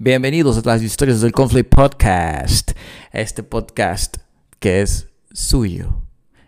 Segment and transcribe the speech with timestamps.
[0.00, 2.70] Bienvenidos a las historias del Conflict Podcast.
[3.10, 4.18] Este podcast
[4.60, 6.02] que es suyo.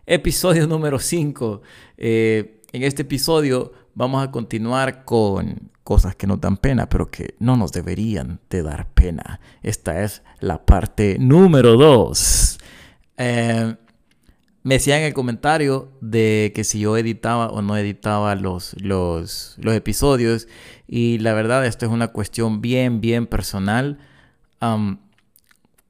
[0.07, 1.61] Episodio número 5.
[1.97, 7.35] Eh, en este episodio vamos a continuar con cosas que nos dan pena, pero que
[7.41, 9.41] no nos deberían de dar pena.
[9.65, 12.59] Esta es la parte número 2.
[13.17, 13.75] Eh,
[14.63, 19.57] me decían en el comentario de que si yo editaba o no editaba los, los,
[19.59, 20.49] los episodios
[20.87, 23.99] y la verdad, esto es una cuestión bien, bien personal,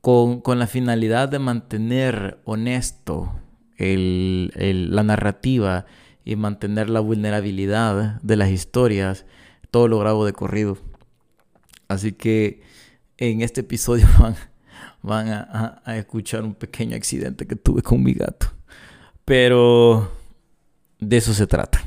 [0.01, 3.34] con, la finalidad de mantener honesto
[3.79, 5.87] la narrativa
[6.24, 9.24] y mantener la vulnerabilidad de las historias,
[9.71, 10.77] todo lo grabo de corrido.
[11.88, 12.62] Así que
[13.16, 14.37] en este episodio van,
[15.02, 18.52] van a, escuchar un pequeño accidente que tuve con mi gato.
[19.24, 20.10] Pero
[20.98, 21.82] de eso se trata.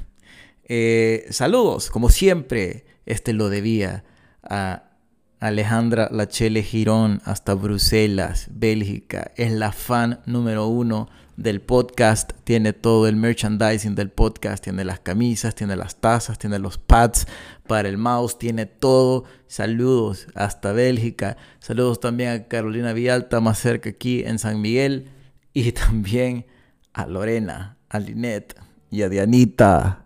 [0.64, 4.04] Eh, saludos, como siempre, este lo debía
[4.44, 4.84] a
[5.40, 9.32] Alejandra Lachele Girón hasta Bruselas, Bélgica.
[9.36, 12.32] Es la fan número uno del podcast.
[12.46, 14.64] Tiene todo el merchandising del podcast.
[14.64, 17.28] Tiene las camisas, tiene las tazas, tiene los pads
[17.68, 18.38] para el mouse.
[18.38, 19.26] Tiene todo.
[19.48, 21.38] Saludos hasta Bélgica.
[21.60, 25.10] Saludos también a Carolina Vialta, más cerca aquí en San Miguel.
[25.54, 26.46] Y también
[26.94, 28.56] a Lorena, a Linet
[28.92, 30.06] y a Dianita.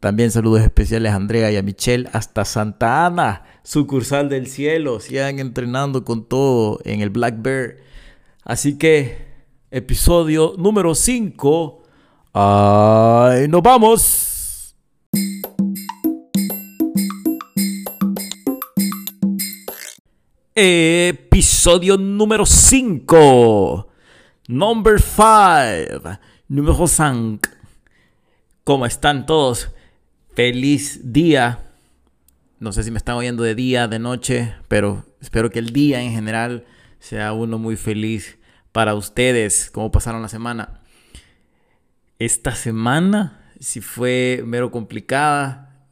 [0.00, 5.00] También saludos especiales a Andrea y a Michelle hasta Santa Ana, sucursal del cielo.
[5.00, 7.76] Sigan entrenando con todo en el Black Bear.
[8.44, 9.26] Así que,
[9.72, 11.82] episodio número 5.
[12.32, 14.27] ¡Ay, nos vamos!
[20.60, 23.88] Episodio número 5.
[24.48, 26.18] Number 5.
[26.48, 27.48] Número 5.
[28.64, 29.70] ¿Cómo están todos?
[30.34, 31.64] Feliz día.
[32.58, 36.02] No sé si me están oyendo de día, de noche, pero espero que el día
[36.02, 36.64] en general
[36.98, 38.36] sea uno muy feliz
[38.72, 39.70] para ustedes.
[39.70, 40.80] ¿Cómo pasaron la semana?
[42.18, 45.86] Esta semana sí fue mero complicada,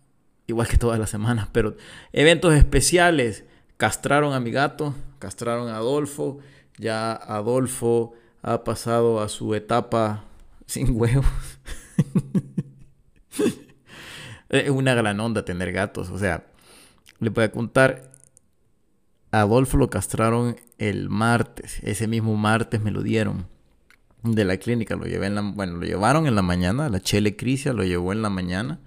[0.49, 1.77] igual que todas las semanas, pero
[2.13, 3.45] eventos especiales.
[3.77, 6.39] Castraron a mi gato, castraron a Adolfo.
[6.79, 10.25] Ya Adolfo ha pasado a su etapa
[10.67, 11.27] sin huevos.
[14.49, 16.11] Es una gran onda tener gatos.
[16.11, 16.47] O sea,
[17.19, 18.13] le voy a contar.
[19.33, 21.81] Adolfo lo castraron el martes.
[21.83, 23.47] Ese mismo martes me lo dieron
[24.23, 24.97] de la clínica.
[24.97, 26.89] Lo llevé en la, bueno, lo llevaron en la mañana.
[26.89, 28.79] La Chele Crisia lo llevó en la mañana.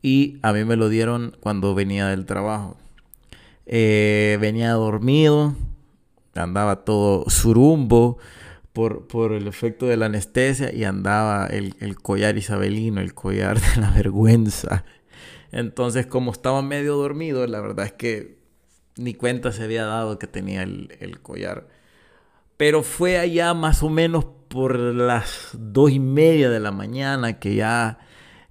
[0.00, 2.76] Y a mí me lo dieron cuando venía del trabajo.
[3.68, 5.54] Eh, venía dormido.
[6.34, 8.18] Andaba todo surumbo
[8.72, 13.90] por, el efecto de la anestesia y andaba el, collar isabelino, el collar de la
[13.94, 14.84] vergüenza.
[15.50, 18.38] Entonces, como estaba medio dormido, la verdad es que
[18.96, 21.68] ni cuenta se había dado que tenía el, collar.
[22.56, 27.54] Pero fue allá más o menos por las dos y media de la mañana que
[27.54, 27.98] ya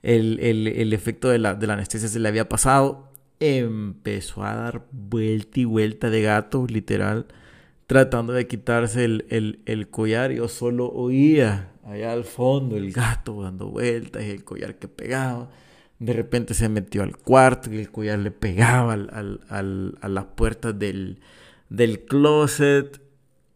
[0.03, 3.06] el, efecto de la, de la anestesia se le había pasado.
[3.39, 7.27] Empezó a dar vuelta y vuelta de gato, literal
[7.87, 10.31] tratando de quitarse el, collar.
[10.31, 15.49] Yo solo oía allá al fondo el gato dando vueltas y el collar que pegaba.
[15.97, 21.19] De repente se metió al cuarto y el collar le pegaba a las puertas del,
[21.69, 23.01] del closet.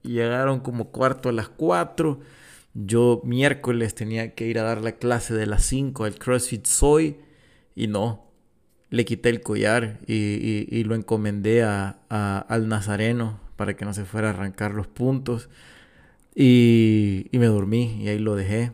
[0.01, 2.21] Llegaron como cuarto a las cuatro.
[2.73, 7.17] Yo miércoles tenía que ir a dar la clase de las 5 al CrossFit Soy
[7.75, 8.30] y no,
[8.91, 11.97] le quité el collar y, lo encomendé a,
[12.47, 15.49] al Nazareno para que no se fuera a arrancar los puntos.
[16.35, 18.73] Y, me dormí y ahí lo dejé.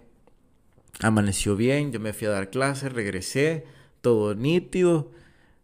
[1.02, 3.66] Amaneció bien, yo me fui a dar clases, regresé,
[4.02, 5.12] todo nítido.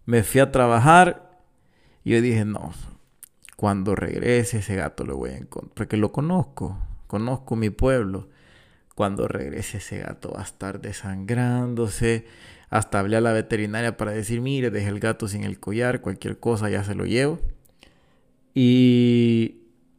[0.06, 1.40] Me fui a trabajar
[2.04, 2.74] y yo dije, no,
[3.56, 6.78] cuando regrese ese gato lo voy a encontrar, porque lo conozco,
[7.08, 8.30] conozco mi pueblo.
[8.94, 12.28] Cuando regrese ese gato va a estar desangrándose.
[12.74, 16.40] Hasta hablé a la veterinaria para decir, mire, dejé el gato sin el collar, cualquier
[16.40, 17.40] cosa ya se lo llevo.
[18.56, 19.58] Y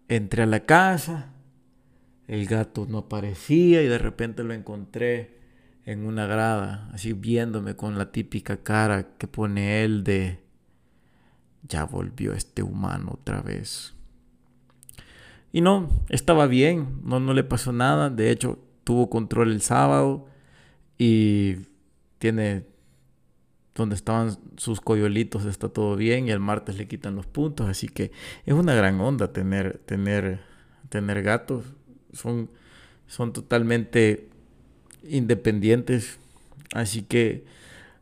[0.09, 1.33] entré a la casa,
[2.27, 5.39] el gato no aparecía y de repente lo encontré
[5.87, 10.41] en una grada, así viéndome con la típica cara que pone él de
[11.63, 13.95] ya volvió este humano otra vez.
[15.53, 20.27] Y no, estaba bien, no, no le pasó nada, de hecho tuvo control el sábado
[20.99, 21.59] y
[22.25, 22.65] tiene
[23.75, 27.87] donde estaban sus coyolitos está todo bien y el martes le quitan los puntos, así
[27.87, 28.13] que
[28.47, 30.41] es una gran onda tener tener
[30.89, 31.67] tener gatos,
[32.15, 32.49] son
[33.07, 34.31] son totalmente
[35.07, 36.19] independientes,
[36.73, 37.45] así que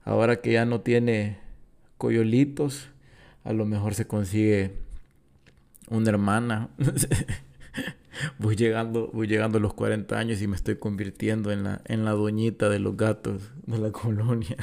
[0.04, 1.38] ahora que ya no tiene
[1.98, 2.90] coyolitos,
[3.42, 4.76] a lo mejor se consigue
[5.88, 6.68] una hermana.
[8.38, 12.04] voy llegando, voy llegando a los 40 años y me estoy convirtiendo en la, en
[12.04, 14.56] la doñita de los gatos de la colonia.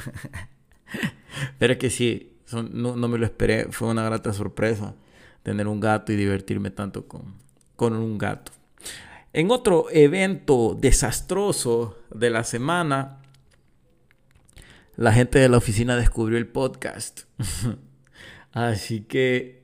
[1.58, 4.94] Pero que sí, no, me lo esperé, fue una grata sorpresa
[5.42, 7.34] tener un gato y divertirme tanto con,
[7.76, 8.52] con un gato.
[9.32, 13.22] En otro evento desastroso de la semana,
[14.96, 17.22] la gente de la oficina descubrió el podcast.
[18.52, 19.59] Así que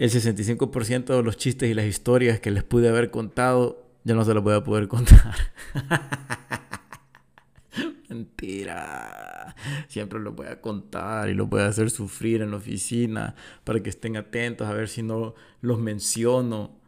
[0.00, 4.24] el 65% de los chistes y las historias que les pude haber contado ya no
[4.24, 5.34] se los voy a poder contar.
[8.08, 9.54] Mentira.
[9.88, 13.82] Siempre los voy a contar y los voy a hacer sufrir en la oficina para
[13.82, 16.78] que estén atentos a ver si no los menciono.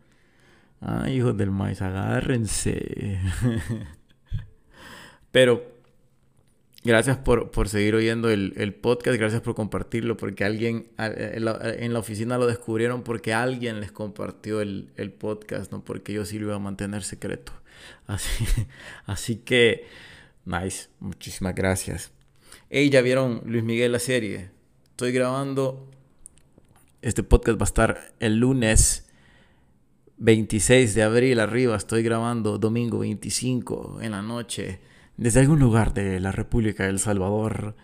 [0.81, 3.21] Ay, hijos del maíz, agárrense.
[5.31, 5.72] Pero
[6.85, 12.47] gracias por, seguir oyendo el, podcast, gracias por compartirlo, porque alguien en la, oficina lo
[12.47, 17.05] descubrieron porque alguien les compartió el, podcast, no porque yo sí lo iba a mantener
[17.05, 17.53] secreto.
[18.07, 18.45] Así,
[19.07, 19.87] así que,
[20.45, 22.13] nice, muchísimas gracias.
[22.71, 24.51] Hey, ya vieron Luis Miguel la serie.
[24.91, 25.89] Estoy grabando.
[27.01, 29.09] Este podcast va a estar el lunes
[30.19, 34.79] 26 de abril arriba, estoy grabando domingo 25 en la noche
[35.17, 37.75] desde algún lugar de la República de El Salvador.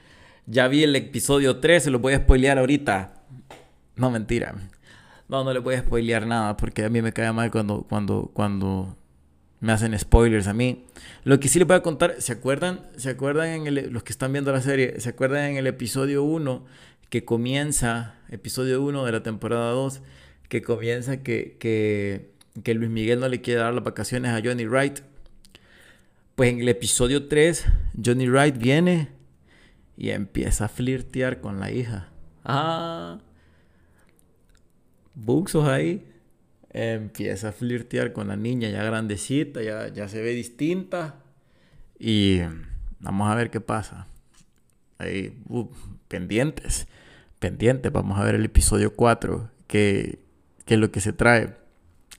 [0.46, 3.14] Ya vi el episodio 3, se lo voy a spoilear ahorita.
[3.96, 4.54] No, mentira.
[5.28, 8.30] No, no le voy a spoilear nada porque a mí me cae mal cuando, cuando,
[8.32, 8.96] cuando
[9.60, 10.86] me hacen spoilers a mí.
[11.24, 12.86] Lo que sí les voy a contar, ¿se acuerdan?
[12.96, 15.00] ¿Se acuerdan en el, los que están viendo la serie?
[15.00, 16.64] ¿Se acuerdan en el episodio 1
[17.10, 20.02] que comienza, episodio 1 de la temporada 2?
[20.48, 25.00] que comienza que, que, Luis Miguel no le quiere dar las vacaciones a Johnny Wright.
[26.38, 27.66] Pues en el episodio 3,
[28.00, 29.08] Johnny Wright viene
[29.96, 32.10] y empieza a flirtear con la hija.
[32.44, 33.18] Ah,
[35.16, 36.06] Buxos ahí.
[36.70, 41.16] Empieza a flirtear con la niña ya grandecita, ya, ya se ve distinta.
[41.98, 42.38] Y
[43.00, 44.06] vamos a ver qué pasa.
[44.98, 45.66] Ahí, uh,
[46.06, 46.86] pendientes,
[47.40, 47.90] pendientes.
[47.90, 50.20] Vamos a ver el episodio 4 que
[50.64, 51.56] que es lo que se trae.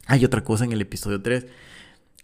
[0.08, 1.46] Hay otra cosa en el episodio 3.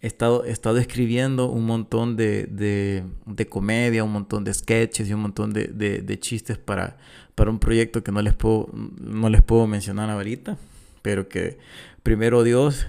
[0.01, 5.21] He estado, estado escribiendo un montón de, de, comedia, un montón de sketches y un
[5.21, 6.97] montón de, de, chistes para,
[7.33, 10.57] para un proyecto que no les, puedo, no les puedo mencionar ahorita,
[11.01, 11.57] pero que
[12.03, 12.87] primero Dios,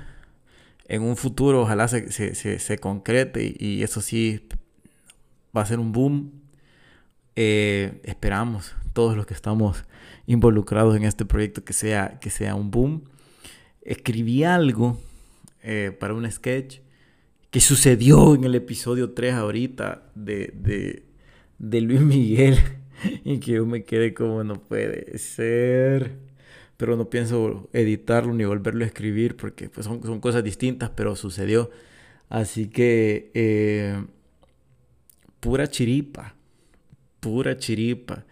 [0.89, 4.47] en un futuro ojalá se, se, se, concrete y, eso sí
[5.57, 6.33] va a ser un boom.
[7.37, 9.85] Eh, esperamos todos los que estamos
[10.27, 13.05] involucrados en este proyecto que sea, que sea un boom
[13.87, 14.99] escribí algo
[15.63, 16.81] eh, para un sketch
[17.51, 21.03] que sucedió en el episodio 3 ahorita de,
[21.59, 22.59] de, Luis Miguel
[23.25, 26.19] y que yo me quedé como no puede ser.
[26.77, 31.17] Pero no pienso editarlo ni volverlo a escribir porque pues, son, son cosas distintas, pero
[31.17, 31.71] sucedió.
[32.29, 34.05] Así que eh,
[35.41, 36.35] pura chiripa,
[37.21, 38.27] pura chiripa.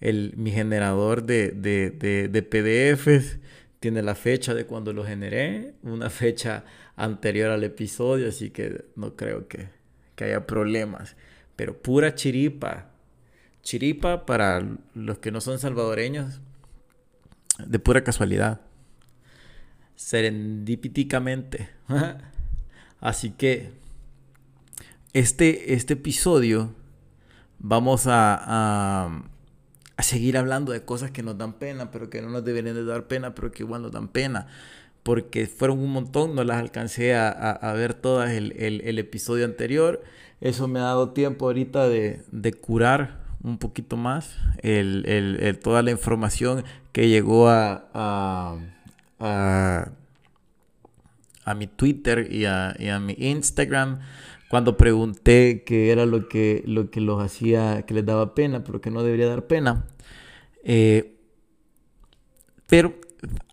[0.00, 3.38] El, mi generador de, de, de, de PDFs
[3.80, 6.64] tiene la fecha de cuando lo generé, una fecha
[6.96, 9.68] anterior al episodio, así que no creo que,
[10.20, 11.16] haya problemas.
[11.54, 12.90] Pero pura chiripa.
[13.62, 16.40] Chiripa para los que no son salvadoreños,
[17.64, 18.60] de pura casualidad.
[19.94, 21.70] Serendipíticamente.
[23.00, 23.70] así que
[25.12, 26.74] este, este episodio
[27.60, 29.22] vamos a
[30.02, 33.06] seguir hablando de cosas que nos dan pena, pero que no nos deberían de dar
[33.06, 34.46] pena, pero que igual nos dan pena.
[35.02, 40.02] Porque fueron un montón, no las alcancé a, ver todas el, el, episodio anterior.
[40.40, 45.90] Eso me ha dado tiempo ahorita de, de curar un poquito más el, toda la
[45.90, 47.88] información que llegó a,
[49.20, 49.88] a,
[51.44, 54.00] a, mi Twitter y a, y a mi Instagram
[54.48, 58.80] cuando pregunté qué era lo que, lo que los hacía, que les daba pena, pero
[58.80, 59.86] que no debería dar pena.
[60.64, 61.18] Eh,
[62.66, 62.94] pero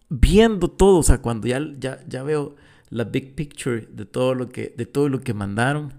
[0.09, 2.55] viendo todo, o sea, cuando ya, ya, ya veo
[2.89, 5.93] la big picture de todo, lo que, de todo lo que mandaron,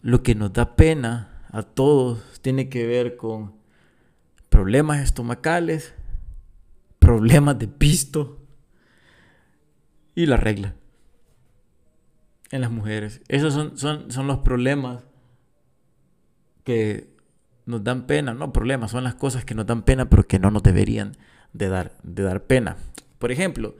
[0.00, 3.54] lo que nos da pena a todos tiene que ver con
[4.48, 5.94] problemas estomacales,
[7.00, 8.38] problemas de pisto
[10.14, 10.74] y la regla
[12.50, 13.20] en las mujeres.
[13.28, 15.02] Esos son, son, son los problemas
[16.64, 17.08] que
[17.66, 20.50] nos dan pena, no problemas, son las cosas que nos dan pena, pero que no
[20.50, 21.16] nos deberían
[21.52, 22.76] de dar, de dar pena.
[23.18, 23.76] Por ejemplo,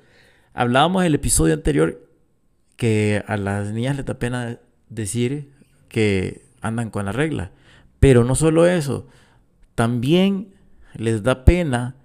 [0.53, 2.07] hablábamos en el episodio anterior
[2.77, 4.59] que a las niñas les da pena
[4.89, 5.53] decir
[5.89, 7.51] que andan con la regla.
[8.01, 9.09] Pero no solo eso,
[9.75, 10.55] también
[10.95, 11.97] les da pena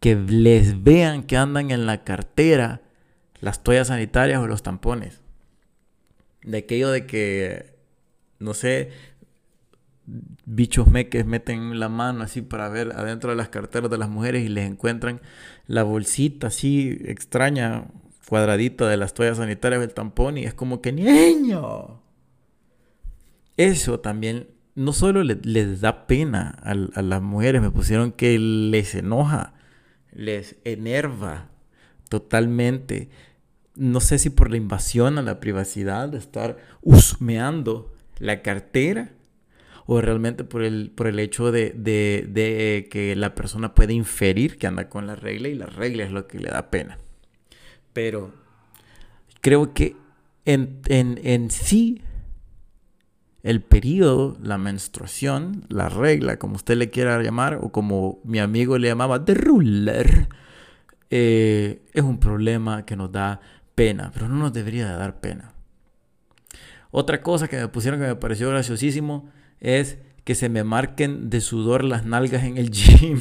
[0.00, 2.82] que les vean que andan en la cartera
[3.40, 5.22] las toallas sanitarias o los tampones.
[6.46, 7.74] De aquello de que,
[8.38, 8.90] no sé,
[10.44, 14.44] bichos meques meten la mano así para ver adentro de las carteras de las mujeres
[14.44, 15.20] y les encuentran
[15.66, 17.88] la bolsita así extraña,
[18.28, 22.00] cuadradita de las toallas sanitarias del tampón y es como que niño.
[23.56, 28.94] Eso también no solo les, da pena a, a, las mujeres, me pusieron que les
[28.94, 29.54] enoja,
[30.12, 31.48] les enerva
[32.08, 33.08] totalmente.
[33.76, 39.12] No sé si por la invasión a la privacidad de estar husmeando la cartera
[39.86, 44.88] o realmente por el, por el hecho de, que la persona puede inferir que anda
[44.88, 46.98] con la regla y la regla es lo que le da pena.
[47.92, 48.32] Pero
[49.40, 49.94] creo que
[50.44, 52.02] en, en sí
[53.46, 58.76] el periodo, la menstruación, la regla, como usted le quiera llamar, o como mi amigo
[58.76, 60.28] le llamaba, the ruler,
[61.10, 63.40] eh, es un problema que nos da
[63.76, 65.52] pena, pero no nos debería de dar pena.
[66.90, 69.30] Otra cosa que me pusieron que me pareció graciosísimo
[69.60, 73.20] es que se me marquen de sudor las nalgas en el gym.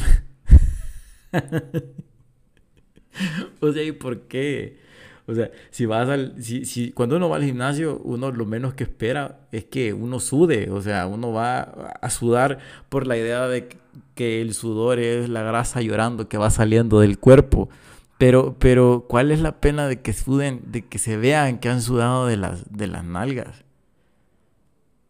[3.60, 4.80] o sea, ¿y por qué?
[5.28, 8.76] O sea, si vas al, si, si, cuando uno va al gimnasio, uno lo menos
[8.76, 10.70] que espera es que uno sude.
[10.72, 12.60] O sea, uno va a sudar
[12.90, 13.68] por la idea de
[14.14, 17.70] que el sudor es la grasa llorando que va saliendo del cuerpo.
[18.18, 21.82] Pero, pero, ¿cuál es la pena de que suden, de que se vean que han
[21.82, 23.66] sudado de las, de las nalgas?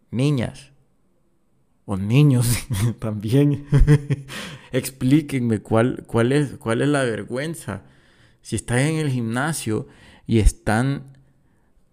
[0.10, 0.72] Niñas
[1.86, 2.48] o niños
[3.00, 3.66] también,
[4.72, 7.84] explíquenme cuál, cuál, es, cuál es la vergüenza.
[8.42, 9.88] Si están en el gimnasio
[10.26, 11.18] y están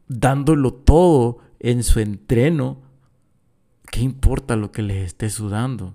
[0.08, 2.82] dándolo todo en su entreno,
[3.90, 5.94] ¿qué importa lo que les esté sudando?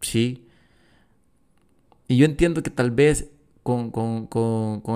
[0.00, 0.46] Sí.
[2.06, 3.30] Y yo entiendo que tal vez
[3.62, 4.28] con,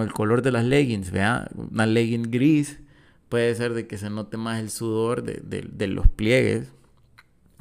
[0.03, 2.81] el color de las leggings, vea, una legging gris
[3.29, 6.73] puede ser de que se note más el sudor de, de los pliegues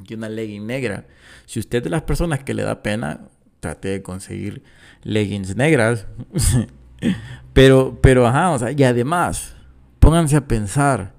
[0.03, 1.05] que una legging negra.
[1.45, 3.21] Si usted es de las personas que le da pena,
[3.59, 4.63] trate de conseguir
[5.03, 6.07] leggings negras.
[7.53, 9.55] pero, pero, ajá, o sea, y además,
[9.99, 11.13] pónganse a pensar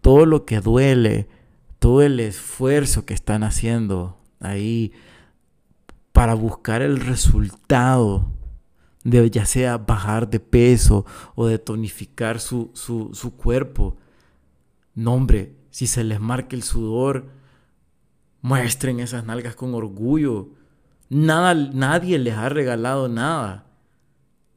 [0.00, 1.28] todo lo que duele,
[1.78, 4.92] todo el esfuerzo que están haciendo ahí
[6.12, 8.30] para buscar el resultado
[9.04, 13.96] de ya sea bajar de peso o de tonificar su, su, su cuerpo.
[14.94, 17.26] No, hombre, si se les marca el sudor,
[18.44, 20.50] Muestren esas nalgas con orgullo.
[21.08, 23.70] Nada, nadie les ha regalado nada.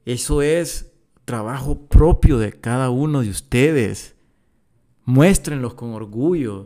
[0.03, 0.91] Eso es
[1.23, 4.17] trabajo propio de cada uno de ustedes.
[5.05, 6.63] Muéstrenlos con orgullo.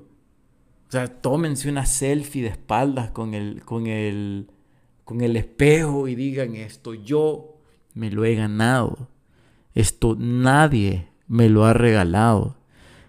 [0.88, 4.50] O sea, tómense una selfie de espaldas con el, con el,
[5.05, 7.61] con el espejo y digan esto yo
[7.93, 9.10] me lo he ganado.
[9.74, 12.57] Esto nadie me lo ha regalado.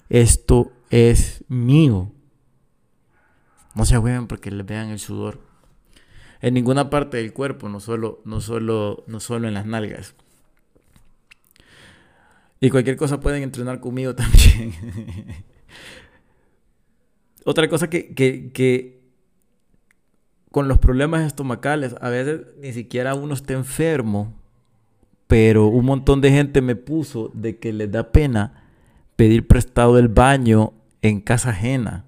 [0.08, 2.12] Esto es mío.
[3.74, 5.40] No se agüeven porque les vean el sudor.
[6.40, 10.14] En ninguna parte del cuerpo, no solo, no solo, no solo en las nalgas.
[12.60, 14.74] Y cualquier cosa pueden entrenar conmigo también.
[17.44, 19.02] Otra cosa que, que, que,
[20.52, 24.40] con los problemas estomacales, a veces ni siquiera uno está enfermo,
[25.32, 28.68] pero un montón de gente me puso de que les da pena
[29.16, 32.04] pedir prestado el baño en casa ajena.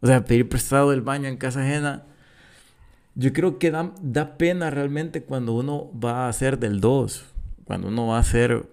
[0.00, 2.06] O sea, pedir prestado el baño en casa ajena.
[3.14, 7.26] Yo creo que da, da pena realmente cuando uno va a hacer del 2.
[7.64, 8.66] Cuando uno va a hacer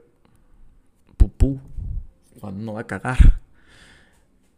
[1.18, 1.60] pupú.
[2.40, 3.42] Cuando uno va a cagar.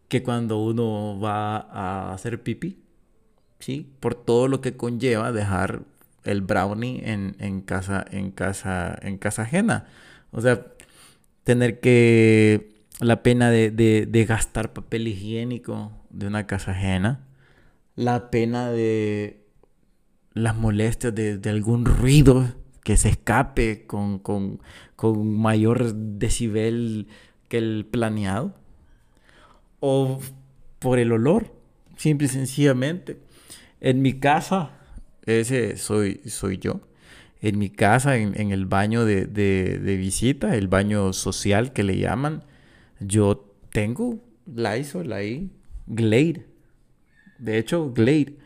[0.07, 2.77] Que cuando uno va a hacer pipí.
[3.57, 3.91] ¿Sí?
[3.99, 5.94] Por todo lo que conlleva dejar
[6.25, 9.85] el brownie en, casa, en, casa, en casa ajena.
[10.31, 10.65] O sea,
[11.43, 17.21] tener que la pena de, gastar papel higiénico de una casa ajena,
[17.95, 19.45] la pena de
[20.33, 22.53] las molestias de, algún ruido
[22.83, 24.59] que se escape con, con,
[25.23, 27.07] mayor decibel
[27.47, 28.53] que el planeado,
[29.79, 30.19] o
[30.79, 31.53] por el olor,
[31.95, 33.19] simple y sencillamente.
[33.81, 34.71] En mi casa,
[35.25, 36.81] ese soy, soy yo.
[37.41, 42.43] En mi casa, en, el baño de, de visita, el baño social que le llaman,
[42.99, 45.51] yo tengo Lysol ahí,
[45.87, 46.45] Glade.
[47.37, 48.37] De hecho, Glade.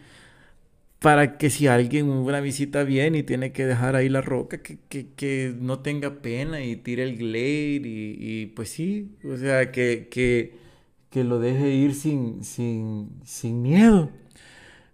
[1.00, 5.56] Para que si alguien una visita bien y tiene que dejar ahí la roca, que,
[5.58, 11.40] no tenga pena y tire el Glade y, pues sí, o sea, que, que, lo
[11.40, 14.10] deje ir sin, sin, sin miedo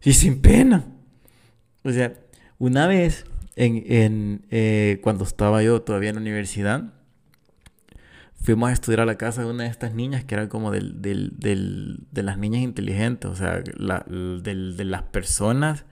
[0.03, 0.85] y sin pena.
[1.85, 2.13] O sea,
[2.59, 3.25] Una vez,
[3.55, 6.93] en, eh, cuando estaba yo todavía en la universidad,
[8.41, 11.01] fuimos a estudiar a la casa de una de estas niñas que era como del,
[11.01, 15.85] de las niñas inteligentes, o sea, de las personas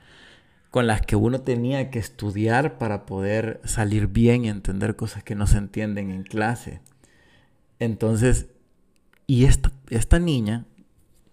[0.72, 5.36] con las que uno tenía que estudiar para poder salir bien y entender cosas que
[5.36, 6.82] no se entienden en clase.
[7.80, 8.48] Entonces,
[9.28, 10.66] y esta, esta niña,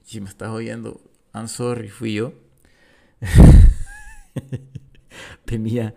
[0.04, 1.00] si me estás oyendo,
[1.34, 2.34] I'm sorry, fui yo.
[5.44, 5.94] tenía,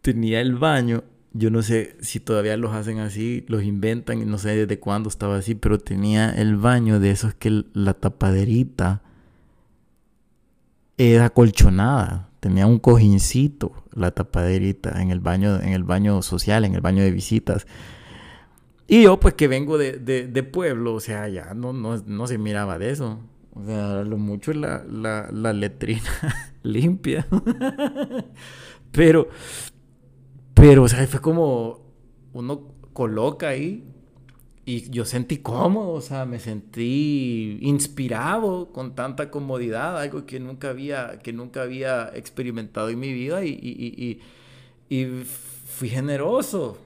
[0.00, 1.04] tenía el baño.
[1.32, 5.36] Yo no sé si todavía los hacen así, los inventan, no sé desde cuándo estaba
[5.36, 9.02] así, pero tenía el baño de esos que la tapaderita
[10.96, 12.30] era colchonada.
[12.40, 17.02] Tenía un cojincito la tapaderita en el baño, en el baño social, en el baño
[17.02, 17.66] de visitas.
[18.86, 22.38] Y yo, pues que vengo de, de, pueblo, o sea, ya no, no, no, se
[22.38, 23.18] miraba de eso.
[23.56, 26.10] O sea, lo mucho la, la, la letrina
[26.62, 27.26] limpia.
[28.92, 29.28] pero,
[30.52, 31.80] pero, o sea, fue como
[32.34, 33.82] uno coloca ahí
[34.66, 40.70] y yo sentí cómodo, o sea, me sentí inspirado con tanta comodidad, algo que nunca
[40.70, 44.20] había, que nunca había experimentado en mi vida y, y,
[44.90, 46.78] y, fui generoso.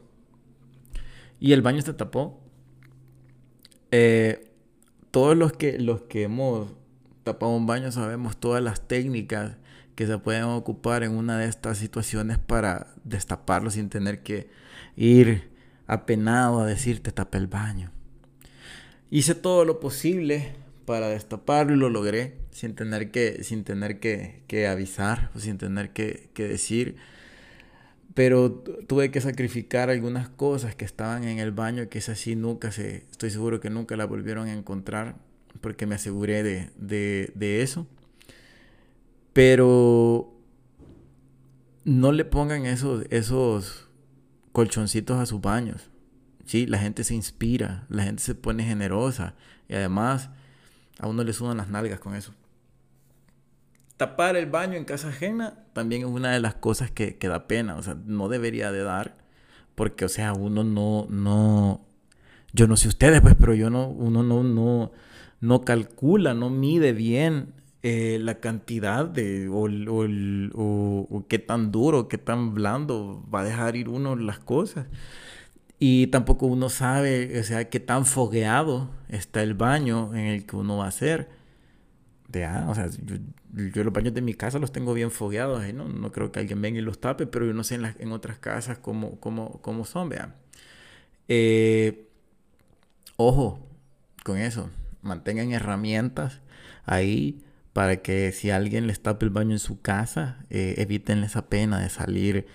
[1.40, 2.38] Y el baño se tapó.
[3.90, 4.49] Eh,
[5.10, 6.72] todos los que, los que hemos
[7.24, 9.56] tapado un baño sabemos todas las técnicas
[9.94, 14.48] que se pueden ocupar en una de estas situaciones para destaparlo sin tener que
[14.96, 15.50] ir
[15.86, 17.90] apenado a decirte tapé el baño.
[19.10, 20.52] Hice todo lo posible
[20.86, 25.58] para destaparlo y lo logré sin tener que, sin tener que, que avisar o sin
[25.58, 26.96] tener que, que decir
[28.14, 32.72] pero tuve que sacrificar algunas cosas que estaban en el baño que es así nunca
[32.72, 35.16] se, estoy seguro que nunca la volvieron a encontrar
[35.60, 37.86] porque me aseguré de, de, de eso.
[39.32, 40.34] Pero
[41.84, 43.88] no le pongan esos, esos
[44.52, 45.90] colchoncitos a sus baños.
[46.44, 49.34] Sí, la gente se inspira, la gente se pone generosa
[49.68, 50.30] y además
[50.98, 52.34] a uno le sudan las nalgas con eso
[54.00, 57.46] tapar el baño en casa ajena también es una de las cosas que, que, da
[57.46, 59.18] pena, o sea, no debería de dar,
[59.74, 61.82] porque, o sea, uno no, no,
[62.54, 64.92] yo no sé ustedes, pues, pero yo no, uno no, no,
[65.42, 72.08] no calcula, no mide bien eh, la cantidad de, o, o, o, qué tan duro,
[72.08, 74.86] qué tan blando va a dejar ir uno las cosas.
[75.78, 80.56] Y tampoco uno sabe, o sea, qué tan fogueado está el baño en el que
[80.56, 81.39] uno va a hacer
[82.30, 85.62] de, ah, o sea, yo, los baños de mi casa los tengo bien fogueados.
[85.74, 85.88] ¿no?
[85.88, 88.12] no creo que alguien venga y los tape, pero yo no sé en, las, en
[88.12, 90.34] otras casas cómo, cómo, cómo son, vean.
[91.28, 92.08] Eh,
[93.16, 93.66] ojo
[94.24, 94.70] con eso,
[95.02, 96.40] mantengan herramientas
[96.84, 101.48] ahí para que si alguien les tape el baño en su casa, eh, eviten esa
[101.48, 102.46] pena de salir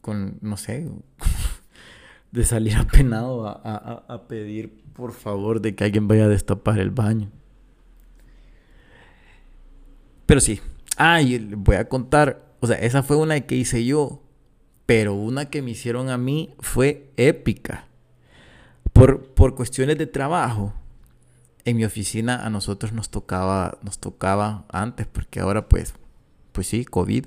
[0.00, 0.88] con, no sé,
[2.32, 6.78] de salir apenado a, a, a pedir por favor de que alguien vaya a destapar
[6.78, 7.30] el baño.
[10.26, 10.60] Pero sí.
[10.96, 11.20] Ah,
[11.56, 12.54] voy a contar.
[12.60, 14.22] O sea, esa fue una que hice yo.
[14.86, 17.88] Pero una que me hicieron a mí fue épica.
[18.92, 20.74] Por, por cuestiones de trabajo.
[21.64, 25.94] En mi oficina a nosotros nos tocaba, nos tocaba antes, porque ahora pues,
[26.52, 27.24] pues sí, COVID.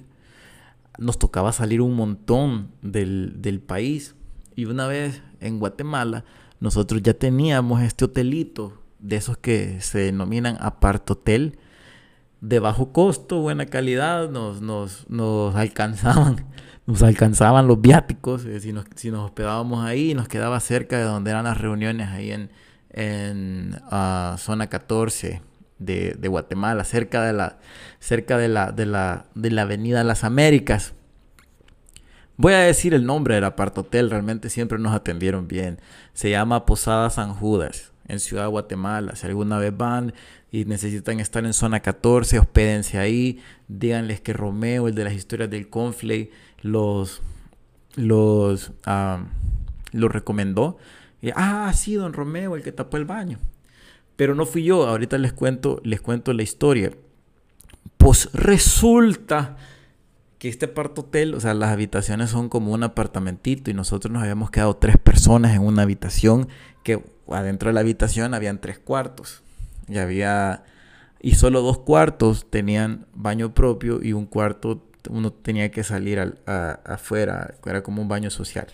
[0.99, 4.15] Nos tocaba salir un montón del, del país.
[4.55, 6.23] Y una vez en Guatemala,
[6.59, 11.57] nosotros ya teníamos este hotelito de esos que se denominan apart hotel
[12.41, 16.45] de bajo costo, buena calidad, nos, nos, nos alcanzaban,
[16.85, 21.03] nos alcanzaban los viáticos, eh, si, nos, si nos hospedábamos ahí, nos quedaba cerca de
[21.03, 22.51] donde eran las reuniones ahí en,
[22.91, 25.41] en ah, zona 14
[25.79, 27.57] de, de, Guatemala, cerca de la,
[27.99, 30.93] cerca de la, de la, de la avenida Las Américas.
[32.35, 35.79] Voy a decir el nombre del apartotel, realmente siempre nos atendieron bien.
[36.13, 39.15] Se llama Posada San Judas, en Ciudad de Guatemala.
[39.15, 40.13] Si alguna vez van,
[40.51, 45.49] y necesitan estar en zona 14, hospédense ahí, díganles que Romeo, el de las historias
[45.49, 46.31] del Conflay,
[46.61, 47.21] los,
[47.95, 48.71] los,
[49.91, 50.77] los recomendó.
[51.35, 53.39] Ah, sí, don Romeo, el que tapó el baño.
[54.15, 56.91] Pero no fui yo, ahorita les cuento, les cuento la historia.
[57.97, 59.57] Pues resulta
[60.39, 64.21] que este aparto hotel, o sea, las habitaciones son como un apartamentito y nosotros nos
[64.21, 66.47] habíamos quedado tres personas en una habitación
[66.83, 69.43] que adentro de la habitación habían tres cuartos.
[69.87, 70.63] Y había.
[71.19, 76.39] Y solo dos cuartos tenían baño propio y un cuarto uno tenía que salir al,
[76.85, 77.55] afuera.
[77.65, 78.67] Era como un baño social.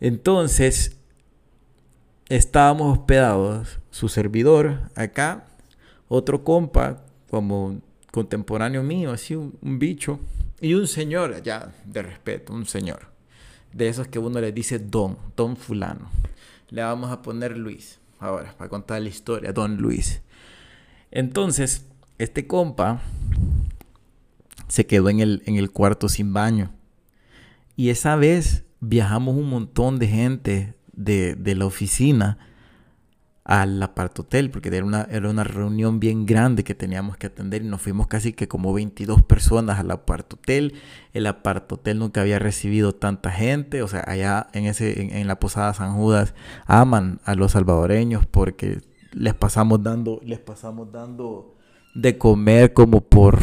[0.00, 0.98] Entonces,
[2.28, 5.46] estábamos hospedados, su servidor acá,
[6.08, 7.80] otro compa, como
[8.12, 10.20] contemporáneo mío, así un, bicho,
[10.60, 13.08] Y un señor, ya de respeto, un señor.
[13.72, 16.10] De esos que uno le dice don, don fulano.
[16.70, 17.98] Le vamos a poner Luis.
[18.18, 20.22] Ahora, para contar la historia, don Luis.
[21.10, 21.86] Entonces,
[22.18, 23.00] este compa
[24.68, 26.72] se quedó en el, en el cuarto sin baño.
[27.76, 32.38] Y esa vez viajamos un montón de gente de, de la oficina
[33.46, 37.68] al apartotel, porque era una, era una reunión bien grande que teníamos que atender y
[37.68, 40.74] nos fuimos casi que como 22 personas al apartotel.
[41.12, 45.38] El apartotel nunca había recibido tanta gente, o sea, allá en, ese, en, en, la
[45.38, 46.34] Posada San Judas
[46.66, 48.80] aman a los salvadoreños porque
[49.12, 51.54] les pasamos dando, les pasamos dando
[51.94, 53.38] de comer como por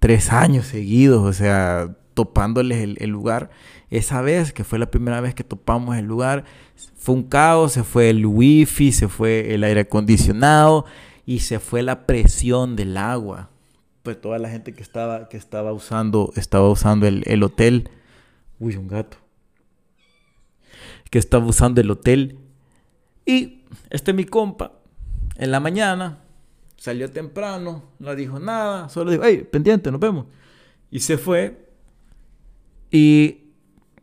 [0.00, 3.48] tres años seguidos, o sea, topándoles el, el lugar.
[3.88, 6.44] Esa vez, que fue la primera vez que topamos el lugar,
[6.96, 10.84] fue un caos, se fue el wifi, se fue el aire acondicionado
[11.24, 13.50] y se fue la presión del agua.
[14.02, 17.90] Pues toda la gente que estaba, que estaba usando, estaba usando el, el hotel.
[18.58, 19.16] Uy, un gato.
[21.10, 22.38] Que estaba usando el hotel.
[23.24, 24.72] Y este mi compa,
[25.36, 26.20] en la mañana,
[26.76, 30.26] salió temprano, no dijo nada, solo dijo, hey, pendiente, nos vemos.
[30.90, 31.68] Y se fue.
[32.90, 33.45] Y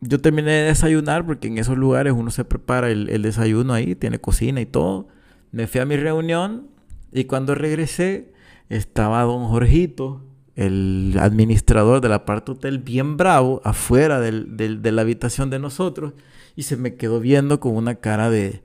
[0.06, 3.94] yo terminé de desayunar porque en esos lugares uno se prepara el, el, desayuno ahí,
[3.94, 5.08] tiene cocina y todo.
[5.50, 6.68] Me fui a mi reunión
[7.12, 8.32] y cuando regresé
[8.68, 10.22] estaba don Jorgito,
[10.56, 16.12] el administrador del apart hotel, bien bravo, afuera del, del, de la habitación de nosotros
[16.54, 18.62] y se me quedó viendo con una cara de,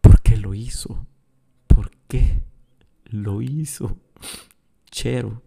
[0.00, 1.06] ¿por qué lo hizo?
[1.66, 2.40] ¿Por qué
[3.04, 3.96] lo hizo?
[4.90, 5.42] Chero,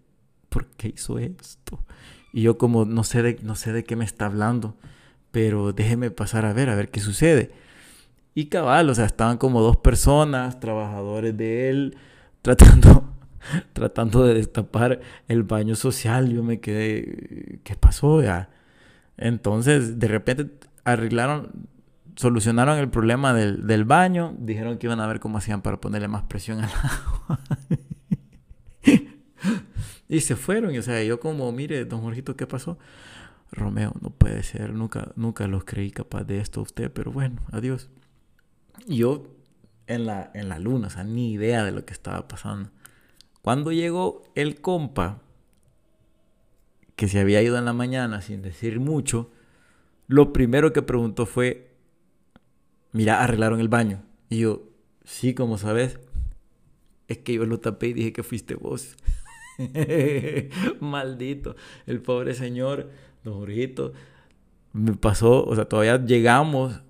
[0.49, 1.85] ¿por qué hizo esto?
[2.31, 4.77] Y yo como no sé de, no sé de qué me está hablando
[5.31, 7.51] pero déjeme pasar a ver, a ver qué sucede.
[8.35, 11.97] Y cabal, o sea, estaban como dos personas, trabajadores de él,
[12.41, 13.13] tratando,
[13.73, 16.29] tratando de destapar el baño social.
[16.29, 18.49] Yo me quedé, ¿qué pasó ya?
[19.17, 20.49] Entonces, de repente
[20.85, 21.51] arreglaron,
[22.15, 26.07] solucionaron el problema del, del baño, dijeron que iban a ver cómo hacían para ponerle
[26.07, 27.39] más presión al agua.
[30.07, 32.77] y se fueron, y o sea, yo como, mire, don Jorgito, ¿qué pasó?
[33.51, 37.41] Romeo, no puede ser, nunca, nunca los creí capaz de esto a usted, pero bueno,
[37.51, 37.89] adiós.
[38.87, 39.23] Yo
[39.87, 42.69] en la, en la luna, o sea, ni idea de lo que estaba pasando.
[43.41, 45.21] Cuando llegó el compa,
[46.95, 49.31] que se había ido en la mañana sin decir mucho,
[50.07, 51.71] lo primero que preguntó fue,
[52.91, 54.03] mira, arreglaron el baño.
[54.29, 54.63] Y yo,
[55.05, 55.99] sí, como sabes,
[57.07, 58.95] es que yo lo tapé y dije que fuiste vos.
[60.79, 62.89] Maldito, el pobre señor
[63.23, 63.93] Don Jorgito,
[64.73, 66.81] me pasó, o sea, todavía llegamos,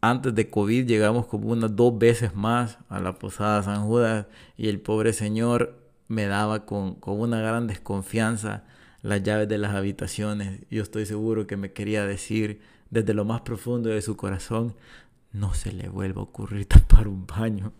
[0.00, 4.26] antes de COVID, llegamos como unas dos veces más a la Posada San Judas
[4.56, 8.64] y el pobre señor me daba con, con una gran desconfianza
[9.02, 10.60] las llaves de las habitaciones.
[10.70, 14.74] Yo estoy seguro que me quería decir desde lo más profundo de su corazón,
[15.32, 17.72] no se le vuelva a ocurrir tapar un baño.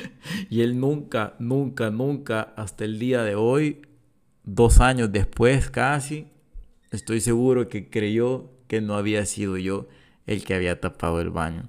[0.50, 3.82] y él nunca, nunca, nunca, hasta el día de hoy,
[4.44, 6.28] dos años después casi,
[6.94, 9.88] Estoy seguro que creyó que no había sido yo
[10.26, 11.68] el que había tapado el baño.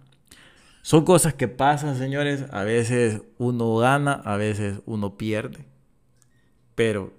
[0.81, 2.45] Son cosas que pasan, señores.
[2.51, 5.65] A veces uno gana, a veces uno pierde.
[6.75, 7.11] Pero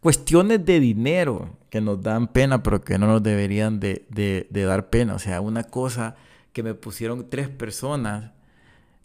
[0.00, 5.14] cuestiones de dinero que nos dan pena, pero que no nos deberían de, dar pena.
[5.14, 6.14] O sea, una cosa
[6.52, 8.32] que me pusieron tres personas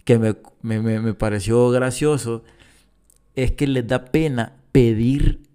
[0.03, 2.43] que me pareció gracioso
[3.35, 5.47] es que les da pena pedir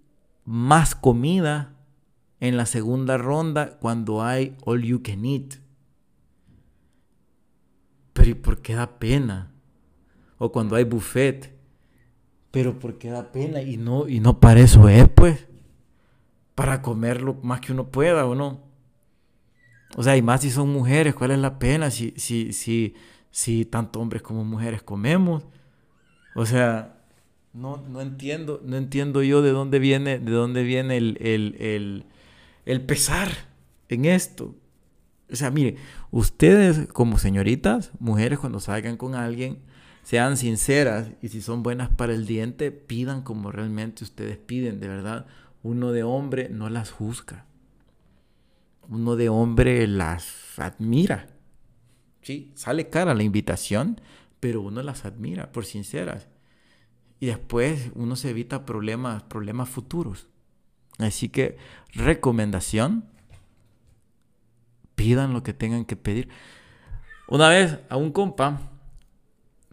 [0.47, 1.74] más comida
[2.41, 5.55] en la segunda ronda cuando hay all you can eat.
[8.13, 9.53] Pero ¿y por qué da pena?
[10.39, 11.53] O cuando hay buffet.
[12.51, 13.63] Pero ¿por qué da pena?
[13.63, 15.47] Y no, y no para eso es, pues.
[16.55, 18.63] Para comerlo más que uno pueda, ¿o no?
[19.97, 21.91] O sea, y más si son mujeres, ¿cuál es la pena?
[21.91, 22.95] Si, si, si,
[23.31, 25.45] si tanto hombres como mujeres comemos.
[26.35, 26.95] O sea,
[27.53, 32.05] no, no entiendo, no entiendo yo de dónde viene, de dónde viene el, el,
[32.67, 33.31] el pesar
[33.89, 34.55] en esto.
[35.31, 35.77] O sea, mire,
[36.11, 39.59] ustedes como señoritas, mujeres, cuando salgan con alguien,
[40.03, 44.89] sean sinceras y si son buenas para el diente, pidan como realmente ustedes piden, de
[44.89, 45.27] verdad.
[45.63, 47.47] Uno de hombre no las juzga.
[48.89, 51.29] Uno de hombre las admira.
[52.21, 54.01] Sí, sale cara la invitación,
[54.41, 56.29] pero uno las admira por sinceras.
[57.19, 60.29] Y después uno se evita problemas, problemas futuros.
[60.99, 61.57] Así que
[61.93, 63.05] recomendación,
[64.95, 66.29] pidan lo que tengan que pedir.
[67.29, 68.61] Una vez a un compa,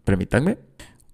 [0.04, 0.58] permítanme,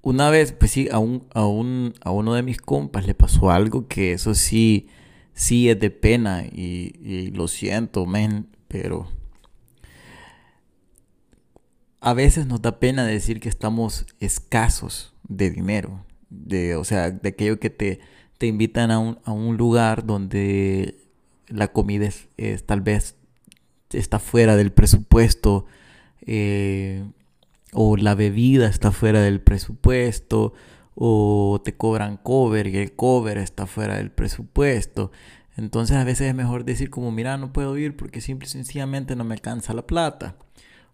[0.03, 3.51] una vez, pues sí, a, un, a, un, a uno de mis compas le pasó
[3.51, 4.89] algo que eso sí,
[5.35, 9.09] sí es de pena y, lo siento, men, pero
[12.01, 17.29] a veces nos da pena decir que estamos escasos de dinero, de, o sea, de
[17.29, 18.01] aquello que te,
[18.39, 21.09] te invitan a un, a un lugar donde
[21.49, 23.17] la comida es, tal vez
[23.91, 25.67] está fuera del presupuesto
[26.27, 27.05] eh,
[27.73, 30.53] o la bebida está fuera del presupuesto
[30.95, 35.11] o te cobran cover y el cover está fuera del presupuesto.
[35.57, 39.17] Entonces a veces es mejor decir como, mira, no puedo ir porque simple y sencillamente
[39.17, 40.37] no me alcanza la plata.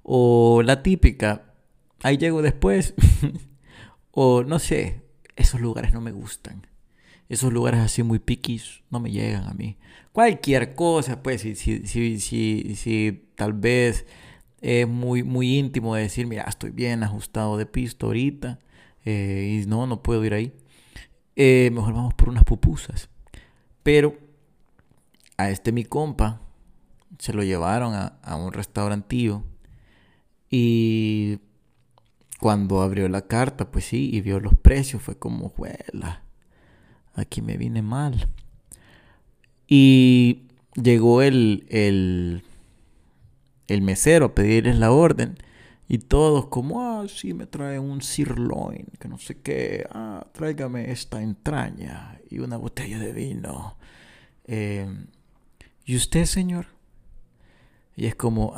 [0.03, 1.55] O la típica,
[2.03, 2.95] ahí llego después.
[4.11, 5.03] o no sé,
[5.37, 6.67] esos lugares no me gustan.
[7.29, 9.79] Esos lugares así muy piquis no me llegan a mí.
[10.13, 14.07] Cualquier cosa, pues, si, si, si, si, si tal vez
[14.61, 18.59] es muy, muy íntimo de decir, mira, estoy bien ajustado de pisto ahorita
[19.05, 20.53] eh, y no, no puedo ir ahí.
[21.37, 23.11] Eh, mejor vamos por unas pupusas.
[23.83, 24.17] Pero
[25.37, 26.41] a este mi compa
[27.19, 29.45] se lo llevaron a, un restaurantío
[30.51, 31.39] y
[32.41, 36.24] cuando abrió la carta, pues sí, y vio los precios, fue como, juela,
[37.15, 38.29] aquí me vine mal.
[39.67, 42.43] Y llegó el, el,
[43.69, 45.37] el mesero a pedirles la orden.
[45.87, 49.87] Y todos como, ah, sí, me trae un sirloin, que no sé qué.
[49.91, 53.77] Ah, tráigame esta entraña y una botella de vino.
[54.47, 55.07] Em,
[55.85, 56.67] ¿Y usted, señor?
[57.97, 58.55] Y es como,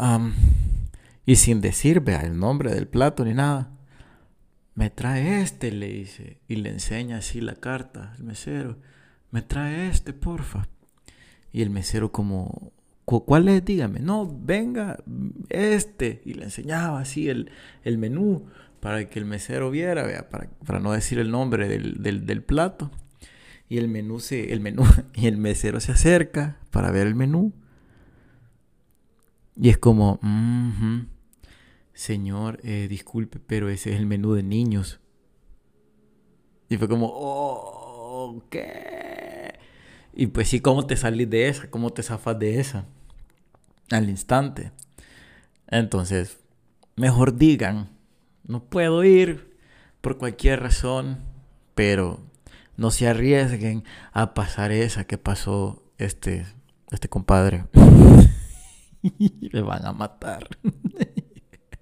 [1.27, 3.76] y sin decir, vea, el nombre del plato ni nada.
[4.77, 6.39] Me trae este, le dice.
[6.47, 8.77] Y le enseña así la carta, el mesero.
[9.33, 10.69] Me trae este, porfa.
[11.51, 12.73] Y el mesero como,
[13.07, 13.65] ¿Cuál es?
[13.65, 14.01] Dígame.
[14.01, 14.99] No, venga,
[15.49, 16.23] este.
[16.25, 17.51] Y le enseñaba así el,
[17.85, 18.47] el menú
[18.81, 22.91] para que el mesero viera, para, para no decir el nombre del, del, plato.
[23.69, 24.85] Y el menú se, el menú,
[25.15, 27.53] y el mesero se acerca para ver el menú.
[29.57, 30.21] Y es como,
[31.97, 35.01] señor, eh, disculpe, pero ese es el menú de niños.
[36.69, 39.59] Y fue como, oh, ¿qué?
[40.15, 41.71] Y pues sí, ¿cómo te salís de esa?
[41.71, 42.87] ¿Cómo te zafas de esa?
[43.91, 44.73] al instante.
[45.69, 46.39] Entonces,
[46.97, 47.91] mejor digan,
[48.45, 49.57] no puedo ir
[50.01, 51.19] por cualquier razón,
[51.75, 52.21] pero
[52.77, 56.47] no se arriesguen a pasar esa que pasó este,
[56.91, 57.65] este compadre.
[59.53, 60.49] Me van a matar.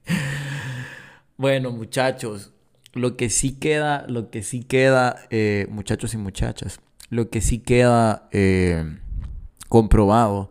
[1.36, 2.52] bueno, muchachos,
[2.92, 7.58] lo que sí queda, lo que sí queda, eh, muchachos y muchachas, lo que sí
[7.58, 8.98] queda eh,
[9.68, 10.50] comprobado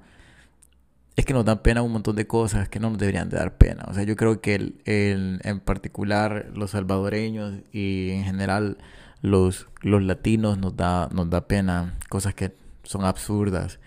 [1.15, 3.57] es que nos dan pena un montón de cosas que no nos deberían de dar
[3.57, 3.85] pena.
[3.87, 8.77] O sea, yo creo que el, en particular los salvadoreños y en general
[9.21, 13.79] los, los latinos nos da, nos da pena cosas que son absurdas.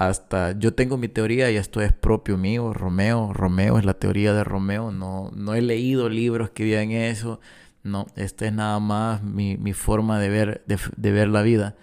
[0.00, 3.34] Hasta yo tengo mi teoría y esto es propio mío, Romeo.
[3.34, 4.90] Romeo es la teoría de Romeo.
[4.92, 7.38] No, no he leído libros que digan eso.
[7.82, 11.76] No, esta es nada más mi, mi forma de ver, de, ver la vida.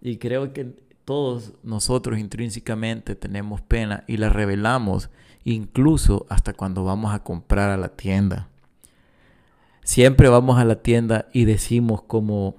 [0.00, 5.08] Y creo que todos nosotros intrínsecamente tenemos pena y la revelamos
[5.44, 8.48] incluso hasta cuando vamos a comprar a la tienda.
[9.84, 12.56] Siempre vamos a la tienda y decimos como,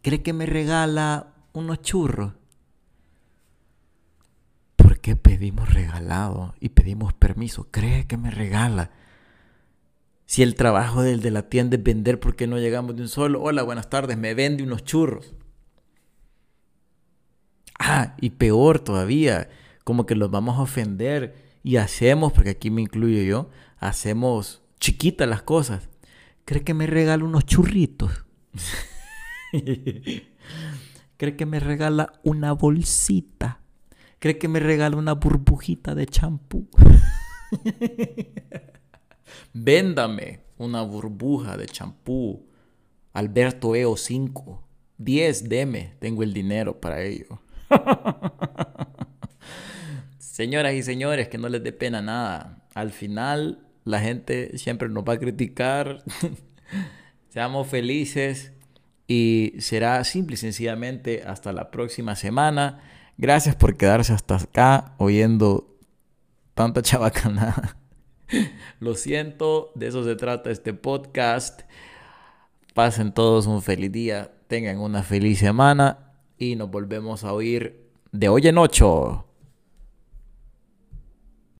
[0.00, 2.39] ¿cree que me regala unos churros?
[5.00, 7.68] ¿Por qué pedimos regalado y pedimos permiso?
[7.70, 8.90] ¿Cree que me regala?
[10.26, 13.08] Si el trabajo del de la tienda es vender, ¿por qué no llegamos de un
[13.08, 13.40] solo?
[13.40, 15.32] Hola, buenas tardes, me vende unos churros.
[17.78, 19.48] Ah, y peor todavía,
[19.84, 25.26] como que los vamos a ofender y hacemos, porque aquí me incluyo yo, hacemos chiquitas
[25.26, 25.88] las cosas.
[26.44, 28.26] ¿Cree que me regala unos churritos?
[31.16, 33.59] ¿Cree que me regala una bolsita?
[34.20, 36.68] ¿Cree que me regala una burbujita de champú?
[39.54, 42.46] Véndame una burbuja de champú.
[43.14, 44.62] Alberto EO 5.
[44.98, 45.94] 10, deme.
[46.00, 47.40] Tengo el dinero para ello.
[50.18, 52.66] Señoras y señores, que no les dé pena nada.
[52.74, 56.04] Al final, la gente siempre nos va a criticar.
[57.30, 58.52] Seamos felices
[59.06, 62.82] y será simple y sencillamente hasta la próxima semana.
[63.20, 65.76] Gracias por quedarse hasta acá oyendo
[66.54, 67.76] tanta chabacana.
[68.80, 71.60] Lo siento, de eso se trata este podcast.
[72.72, 78.30] Pasen todos un feliz día, tengan una feliz semana y nos volvemos a oír de
[78.30, 79.26] hoy en ocho.